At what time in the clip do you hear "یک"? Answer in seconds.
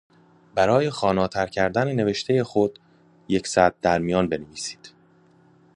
3.27-3.47